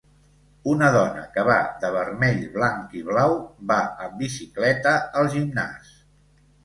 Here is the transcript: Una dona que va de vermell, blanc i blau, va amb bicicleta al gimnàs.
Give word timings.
Una 0.69 0.87
dona 0.95 1.25
que 1.35 1.43
va 1.49 1.57
de 1.83 1.91
vermell, 1.97 2.41
blanc 2.55 2.97
i 3.01 3.03
blau, 3.11 3.37
va 3.73 3.79
amb 4.07 4.17
bicicleta 4.23 4.95
al 5.21 5.31
gimnàs. 5.37 5.93